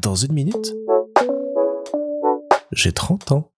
[0.00, 0.74] Dans une minute,
[2.72, 3.50] j'ai 30 ans.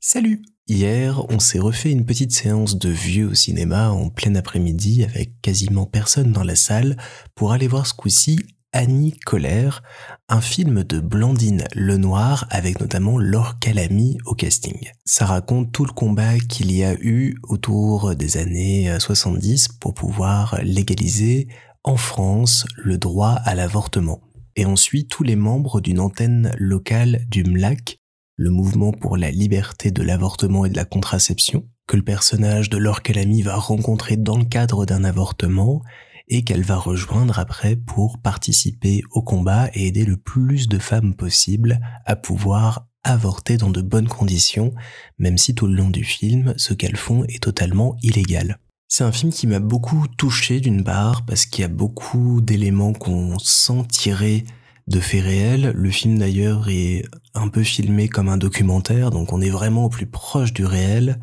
[0.00, 5.04] Salut Hier, on s'est refait une petite séance de vieux au cinéma en plein après-midi
[5.04, 6.96] avec quasiment personne dans la salle
[7.34, 8.38] pour aller voir ce coup-ci
[8.72, 9.82] Annie Colère,
[10.28, 14.90] un film de Blandine Lenoir avec notamment Laure Calamy au casting.
[15.04, 20.58] Ça raconte tout le combat qu'il y a eu autour des années 70 pour pouvoir
[20.62, 21.48] légaliser
[21.84, 24.20] en France le droit à l'avortement.
[24.58, 28.00] Et on suit tous les membres d'une antenne locale du MLAC,
[28.34, 32.76] le mouvement pour la liberté de l'avortement et de la contraception, que le personnage de
[32.76, 33.02] Laure
[33.44, 35.80] va rencontrer dans le cadre d'un avortement
[36.26, 41.14] et qu'elle va rejoindre après pour participer au combat et aider le plus de femmes
[41.14, 44.74] possible à pouvoir avorter dans de bonnes conditions,
[45.18, 48.58] même si tout le long du film, ce qu'elles font est totalement illégal.
[48.88, 52.94] C'est un film qui m'a beaucoup touché d'une part parce qu'il y a beaucoup d'éléments
[52.94, 54.44] qu'on sent tirés
[54.86, 55.72] de faits réels.
[55.76, 59.88] Le film d'ailleurs est un peu filmé comme un documentaire, donc on est vraiment au
[59.90, 61.20] plus proche du réel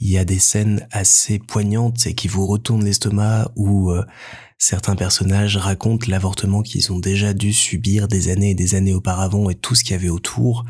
[0.00, 4.04] il y a des scènes assez poignantes et qui vous retournent l'estomac où euh,
[4.58, 9.48] certains personnages racontent l'avortement qu'ils ont déjà dû subir des années et des années auparavant
[9.50, 10.64] et tout ce qu'il y avait autour.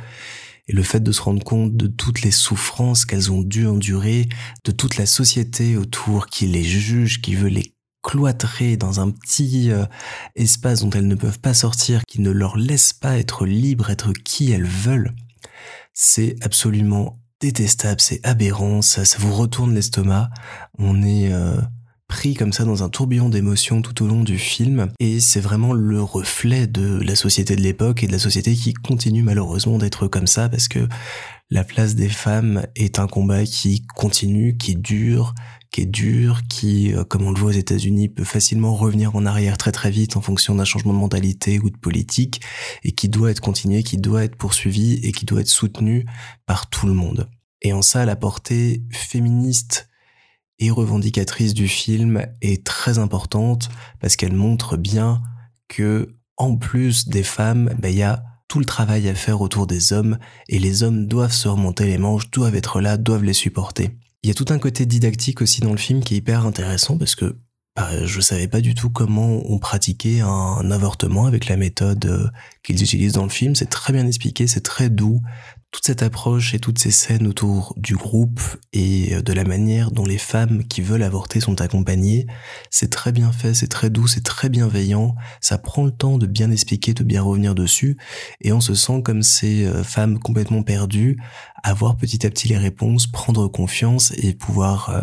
[0.68, 4.28] Et le fait de se rendre compte de toutes les souffrances qu'elles ont dû endurer,
[4.64, 9.70] de toute la société autour qui les juge, qui veut les cloîtrer dans un petit
[9.70, 9.86] euh,
[10.36, 14.12] espace dont elles ne peuvent pas sortir, qui ne leur laisse pas être libres, être
[14.12, 15.14] qui elles veulent,
[15.94, 20.30] c'est absolument détestable, c'est aberrant, ça, vous retourne l'estomac.
[20.78, 21.56] On est euh,
[22.08, 25.72] pris comme ça dans un tourbillon d'émotions tout au long du film, et c'est vraiment
[25.72, 30.06] le reflet de la société de l'époque et de la société qui continue malheureusement d'être
[30.06, 30.86] comme ça parce que
[31.50, 35.34] la place des femmes est un combat qui continue, qui dure,
[35.70, 39.26] qui est dur, qui, euh, comme on le voit aux États-Unis, peut facilement revenir en
[39.26, 42.40] arrière très très vite en fonction d'un changement de mentalité ou de politique,
[42.82, 46.06] et qui doit être continué, qui doit être poursuivi et qui doit être soutenu
[46.46, 47.28] par tout le monde.
[47.60, 49.88] Et en ça, la portée féministe
[50.58, 53.68] et revendicatrice du film est très importante
[54.00, 55.22] parce qu'elle montre bien
[55.68, 59.66] que, en plus des femmes, ben, il y a tout le travail à faire autour
[59.66, 63.32] des hommes et les hommes doivent se remonter les manches, doivent être là, doivent les
[63.32, 63.90] supporter.
[64.22, 66.96] Il y a tout un côté didactique aussi dans le film qui est hyper intéressant
[66.96, 67.36] parce que
[67.76, 72.28] bah, je savais pas du tout comment on pratiquait un, avortement avec la méthode euh,
[72.62, 73.56] qu'ils utilisent dans le film.
[73.56, 75.20] C'est très bien expliqué, c'est très doux.
[75.74, 78.40] Toute cette approche et toutes ces scènes autour du groupe
[78.72, 82.28] et euh, de la manière dont les femmes qui veulent avorter sont accompagnées,
[82.70, 85.16] c'est très bien fait, c'est très doux, c'est très bienveillant.
[85.40, 87.96] Ça prend le temps de bien expliquer, de bien revenir dessus,
[88.40, 91.18] et on se sent comme ces euh, femmes complètement perdues
[91.64, 95.00] avoir petit à petit les réponses, prendre confiance et pouvoir euh,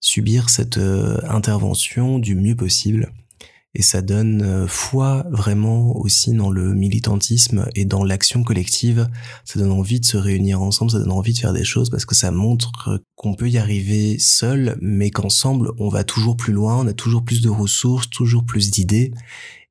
[0.00, 0.80] subir cette
[1.28, 3.12] intervention du mieux possible.
[3.74, 9.08] Et ça donne euh, foi vraiment aussi dans le militantisme et dans l'action collective.
[9.44, 12.04] Ça donne envie de se réunir ensemble, ça donne envie de faire des choses parce
[12.04, 16.78] que ça montre qu'on peut y arriver seul, mais qu'ensemble on va toujours plus loin,
[16.78, 19.12] on a toujours plus de ressources, toujours plus d'idées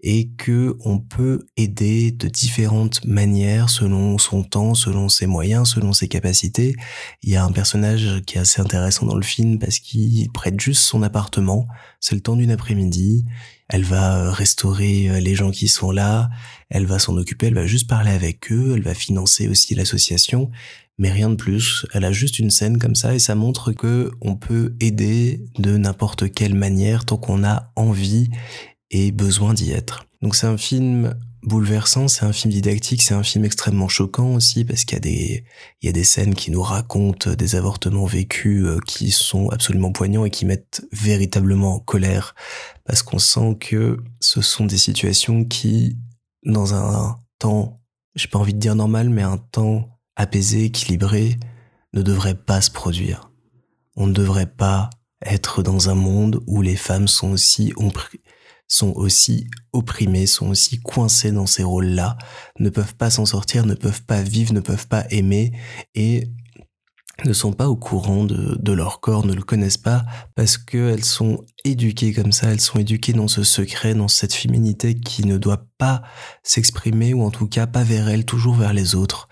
[0.02, 5.92] et que on peut aider de différentes manières selon son temps, selon ses moyens, selon
[5.92, 6.76] ses capacités.
[7.22, 10.60] Il y a un personnage qui est assez intéressant dans le film parce qu'il prête
[10.60, 11.68] juste son appartement.
[12.00, 13.26] C'est le temps d'une après-midi.
[13.68, 16.30] Elle va restaurer les gens qui sont là.
[16.70, 17.48] Elle va s'en occuper.
[17.48, 18.74] Elle va juste parler avec eux.
[18.76, 20.50] Elle va financer aussi l'association.
[20.98, 21.86] Mais rien de plus.
[21.94, 25.78] Elle a juste une scène comme ça et ça montre que on peut aider de
[25.78, 28.30] n'importe quelle manière tant qu'on a envie
[28.92, 30.06] et besoin d'y être.
[30.22, 34.66] Donc c'est un film bouleversant, c'est un film didactique, c'est un film extrêmement choquant aussi
[34.66, 35.44] parce qu'il y a des
[35.82, 39.92] il y a des scènes qui nous racontent des avortements vécus euh, qui sont absolument
[39.92, 42.36] poignants et qui mettent véritablement en colère
[42.84, 45.98] parce qu'on sent que ce sont des situations qui
[46.44, 47.82] dans un temps,
[48.16, 51.38] j'ai pas envie de dire normal mais un temps apaisé, équilibré
[51.94, 53.32] ne devraient pas se produire.
[53.96, 54.90] On ne devrait pas
[55.26, 57.74] être dans un monde où les femmes sont aussi
[58.70, 62.18] sont aussi opprimés, sont aussi coincés dans ces rôles-là,
[62.60, 65.52] ne peuvent pas s'en sortir, ne peuvent pas vivre, ne peuvent pas aimer
[65.96, 66.30] et
[67.26, 70.06] ne sont pas au courant de, de leur corps, ne le connaissent pas
[70.36, 75.00] parce qu'elles sont éduquées comme ça, elles sont éduquées dans ce secret, dans cette féminité
[75.00, 76.02] qui ne doit pas
[76.44, 79.28] s'exprimer ou en tout cas pas vers elles, toujours vers les autres.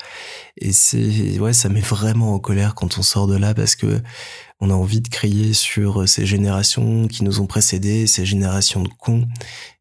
[0.57, 4.01] Et c'est, ouais, ça met vraiment en colère quand on sort de là parce que
[4.60, 8.90] on a envie de crier sur ces générations qui nous ont précédés, ces générations de
[8.90, 9.28] cons.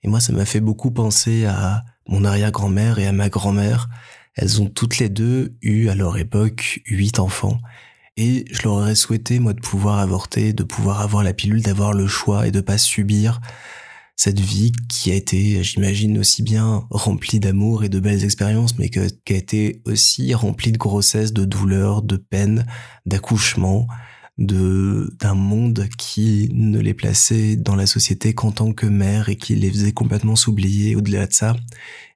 [0.02, 3.88] Et moi, ça m'a fait beaucoup penser à mon arrière-grand-mère et à ma grand-mère.
[4.34, 7.58] Elles ont toutes les deux eu, à leur époque, huit enfants.
[8.16, 11.92] Et je leur aurais souhaité, moi, de pouvoir avorter, de pouvoir avoir la pilule, d'avoir
[11.92, 13.40] le choix et de pas subir
[14.16, 18.88] cette vie qui a été, j'imagine, aussi bien remplie d'amour et de belles expériences, mais
[18.88, 22.66] qui a été aussi remplie de grossesse, de douleur, de peine,
[23.04, 23.86] d'accouchement,
[24.38, 29.36] de d'un monde qui ne les plaçait dans la société qu'en tant que mère et
[29.36, 31.56] qui les faisait complètement s'oublier au-delà de ça.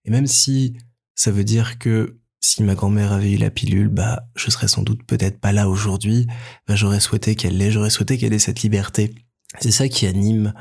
[0.04, 0.76] Et même si
[1.14, 4.82] ça veut dire que si ma grand-mère avait eu la pilule, bah je serais sans
[4.82, 6.26] doute peut-être pas là aujourd'hui.
[6.66, 9.14] Bah, j'aurais souhaité qu'elle l'ait, j'aurais souhaité qu'elle ait cette liberté.
[9.58, 10.54] C'est ça qui anime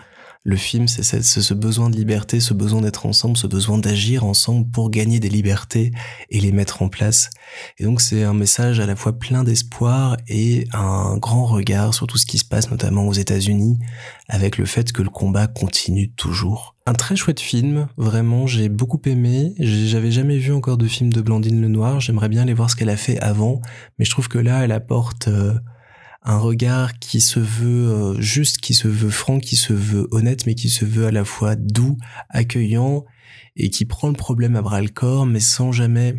[0.44, 4.70] le film, c'est ce besoin de liberté, ce besoin d'être ensemble, ce besoin d'agir ensemble
[4.72, 5.92] pour gagner des libertés
[6.30, 7.30] et les mettre en place.
[7.78, 12.08] Et donc c'est un message à la fois plein d'espoir et un grand regard sur
[12.08, 13.80] tout ce qui se passe notamment aux États-Unis
[14.30, 16.76] avec le fait que le combat continue toujours.
[16.86, 19.54] Un très chouette film, vraiment, j'ai beaucoup aimé.
[19.60, 22.00] J'avais jamais vu encore de film de Blandine Lenoir.
[22.00, 23.62] J'aimerais bien aller voir ce qu'elle a fait avant,
[24.00, 25.54] mais je trouve que là, elle apporte euh,
[26.22, 30.46] un regard qui se veut euh, juste, qui se veut franc, qui se veut honnête,
[30.46, 31.98] mais qui se veut à la fois doux,
[32.30, 33.06] accueillant,
[33.56, 36.16] et qui prend le problème à bras le corps, mais sans jamais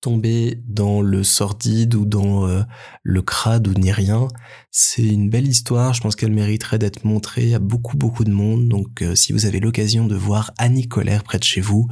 [0.00, 2.62] tomber dans le sordide ou dans euh,
[3.02, 4.28] le crade ou ni rien.
[4.70, 8.68] C'est une belle histoire, je pense qu'elle mériterait d'être montrée à beaucoup beaucoup de monde,
[8.68, 11.88] donc euh, si vous avez l'occasion de voir Annie Colère près de chez vous,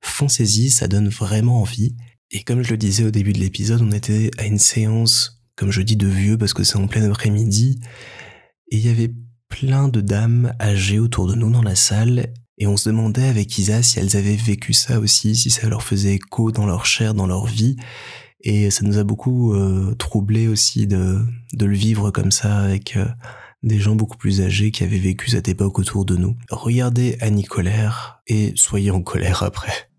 [0.00, 1.96] foncez-y, ça donne vraiment envie.
[2.30, 5.70] Et comme je le disais au début de l'épisode, on était à une séance comme
[5.70, 7.80] je dis de vieux parce que c'est en plein après-midi,
[8.70, 9.12] et il y avait
[9.48, 13.56] plein de dames âgées autour de nous dans la salle, et on se demandait avec
[13.58, 17.14] Isa si elles avaient vécu ça aussi, si ça leur faisait écho dans leur chair,
[17.14, 17.76] dans leur vie,
[18.40, 21.20] et ça nous a beaucoup euh, troublé aussi de,
[21.54, 23.06] de le vivre comme ça avec euh,
[23.62, 26.36] des gens beaucoup plus âgés qui avaient vécu cette époque autour de nous.
[26.50, 29.90] Regardez Annie Colère et soyez en colère après.